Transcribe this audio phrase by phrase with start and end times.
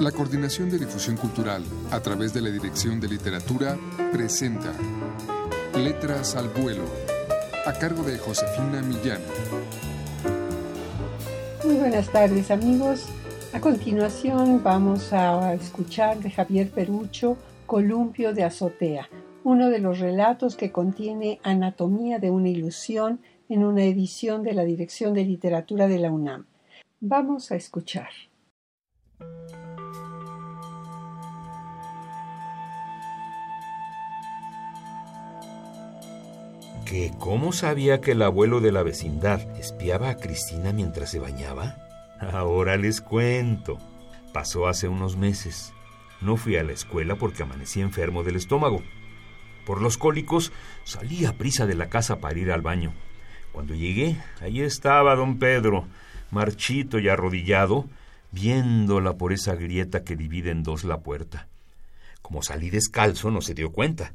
[0.00, 3.78] La Coordinación de Difusión Cultural, a través de la Dirección de Literatura,
[4.12, 4.74] presenta
[5.74, 6.84] Letras al Vuelo,
[7.64, 9.22] a cargo de Josefina Millán.
[11.64, 13.06] Muy buenas tardes amigos.
[13.54, 19.08] A continuación vamos a escuchar de Javier Perucho Columpio de Azotea,
[19.44, 24.64] uno de los relatos que contiene Anatomía de una ilusión en una edición de la
[24.64, 26.44] Dirección de Literatura de la UNAM.
[27.00, 28.10] Vamos a escuchar.
[36.86, 41.76] ¿Que cómo sabía que el abuelo de la vecindad espiaba a Cristina mientras se bañaba?
[42.20, 43.80] Ahora les cuento.
[44.32, 45.72] Pasó hace unos meses.
[46.20, 48.84] No fui a la escuela porque amanecí enfermo del estómago.
[49.66, 50.52] Por los cólicos
[50.84, 52.94] salí a prisa de la casa para ir al baño.
[53.50, 55.88] Cuando llegué, allí estaba don Pedro,
[56.30, 57.86] marchito y arrodillado,
[58.30, 61.48] viéndola por esa grieta que divide en dos la puerta.
[62.22, 64.12] Como salí descalzo, no se dio cuenta.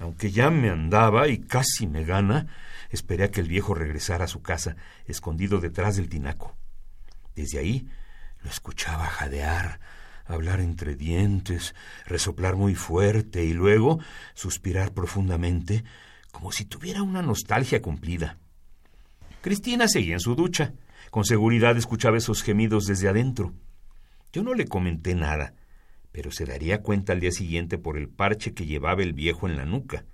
[0.00, 2.46] Aunque ya me andaba y casi me gana,
[2.88, 4.74] esperé a que el viejo regresara a su casa,
[5.06, 6.56] escondido detrás del tinaco.
[7.36, 7.86] Desde ahí
[8.42, 9.78] lo escuchaba jadear,
[10.24, 11.74] hablar entre dientes,
[12.06, 14.00] resoplar muy fuerte y luego
[14.32, 15.84] suspirar profundamente,
[16.32, 18.38] como si tuviera una nostalgia cumplida.
[19.42, 20.72] Cristina seguía en su ducha.
[21.10, 23.52] Con seguridad escuchaba esos gemidos desde adentro.
[24.32, 25.54] Yo no le comenté nada
[26.12, 29.56] pero se daría cuenta al día siguiente por el parche que llevaba el viejo en
[29.56, 30.04] la nuca.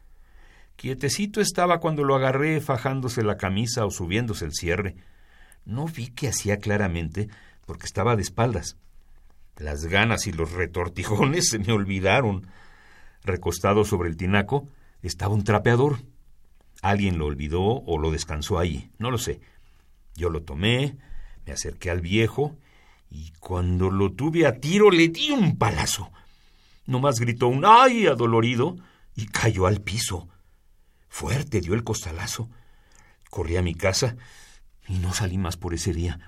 [0.76, 4.96] Quietecito estaba cuando lo agarré fajándose la camisa o subiéndose el cierre.
[5.64, 7.28] No vi que hacía claramente
[7.64, 8.76] porque estaba de espaldas.
[9.56, 12.46] Las ganas y los retortijones se me olvidaron.
[13.24, 14.68] Recostado sobre el tinaco
[15.02, 15.98] estaba un trapeador.
[16.82, 19.40] Alguien lo olvidó o lo descansó allí, no lo sé.
[20.14, 20.98] Yo lo tomé,
[21.46, 22.56] me acerqué al viejo
[23.10, 26.10] y cuando lo tuve a tiro le di un palazo.
[26.86, 28.76] Nomás gritó un ay adolorido
[29.14, 30.28] y cayó al piso.
[31.08, 32.48] Fuerte dio el costalazo.
[33.30, 34.16] Corrí a mi casa
[34.88, 36.20] y no salí más por ese día.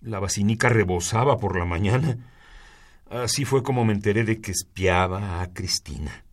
[0.00, 2.18] La vacinica rebosaba por la mañana.
[3.10, 6.24] Así fue como me enteré de que espiaba a Cristina.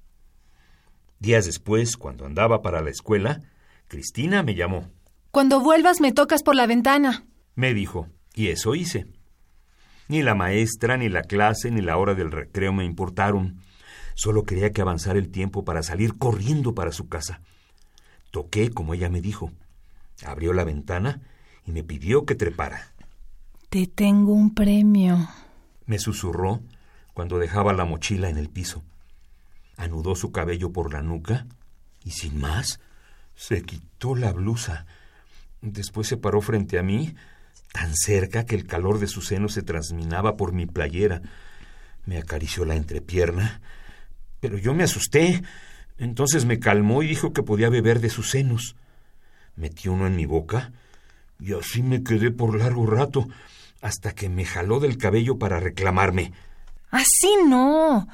[1.20, 3.42] Días después, cuando andaba para la escuela,
[3.90, 4.90] Cristina me llamó.
[5.32, 7.26] Cuando vuelvas me tocas por la ventana.
[7.56, 9.06] Me dijo, y eso hice.
[10.10, 13.62] Ni la maestra, ni la clase, ni la hora del recreo me importaron.
[14.16, 17.42] Solo quería que avanzara el tiempo para salir corriendo para su casa.
[18.32, 19.52] Toqué como ella me dijo.
[20.26, 21.22] Abrió la ventana
[21.64, 22.92] y me pidió que trepara.
[23.70, 25.30] Te tengo un premio.
[25.86, 26.62] Me susurró
[27.14, 28.84] cuando dejaba la mochila en el piso.
[29.78, 31.46] Anudó su cabello por la nuca
[32.04, 32.80] y sin más
[33.36, 34.88] se quitó la blusa.
[35.62, 37.14] Después se paró frente a mí
[37.72, 41.22] tan cerca que el calor de su seno se transminaba por mi playera.
[42.06, 43.62] Me acarició la entrepierna,
[44.40, 45.44] pero yo me asusté.
[45.98, 48.76] Entonces me calmó y dijo que podía beber de sus senos.
[49.56, 50.72] Metió uno en mi boca
[51.40, 53.28] y así me quedé por largo rato,
[53.82, 56.34] hasta que me jaló del cabello para reclamarme.
[56.90, 58.08] Así no.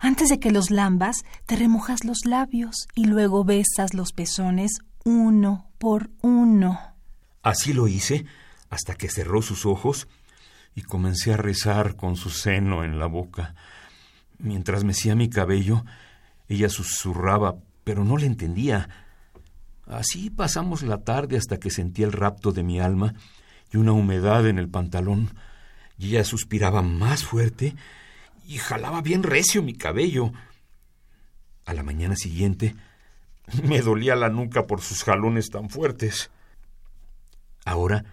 [0.00, 4.70] Antes de que los lambas, te remojas los labios y luego besas los pezones
[5.04, 6.78] uno por uno.
[7.42, 8.26] Así lo hice,
[8.70, 10.08] hasta que cerró sus ojos
[10.74, 13.54] y comencé a rezar con su seno en la boca.
[14.38, 15.84] Mientras mecía mi cabello,
[16.48, 18.88] ella susurraba, pero no le entendía.
[19.86, 23.14] Así pasamos la tarde hasta que sentí el rapto de mi alma
[23.72, 25.30] y una humedad en el pantalón,
[25.98, 27.74] y ella suspiraba más fuerte
[28.46, 30.32] y jalaba bien recio mi cabello.
[31.64, 32.76] A la mañana siguiente
[33.64, 36.30] me dolía la nuca por sus jalones tan fuertes.
[37.64, 38.04] Ahora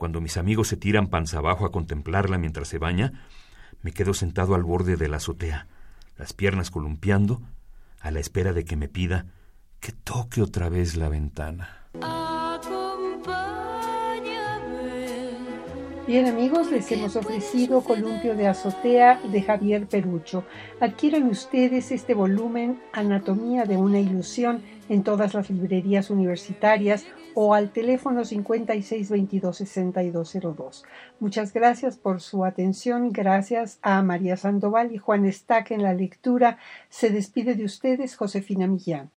[0.00, 3.12] cuando mis amigos se tiran panza abajo a contemplarla mientras se baña,
[3.82, 5.66] me quedo sentado al borde de la azotea,
[6.16, 7.42] las piernas columpiando,
[8.00, 9.26] a la espera de que me pida
[9.78, 11.90] que toque otra vez la ventana.
[16.06, 20.44] Bien amigos, les hemos ofrecido Columpio de Azotea de Javier Perucho.
[20.80, 27.04] Adquieran ustedes este volumen Anatomía de una ilusión en todas las librerías universitarias
[27.34, 30.82] o al teléfono 5622-6202.
[31.18, 33.10] Muchas gracias por su atención.
[33.10, 36.58] Gracias a María Sandoval y Juan Stack en la lectura.
[36.88, 39.10] Se despide de ustedes Josefina Millán.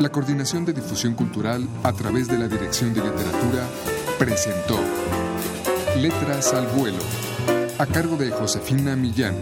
[0.00, 3.66] La Coordinación de Difusión Cultural a través de la Dirección de Literatura
[4.18, 4.80] presentó
[5.98, 7.02] Letras al Vuelo,
[7.78, 9.34] a cargo de Josefina Millán.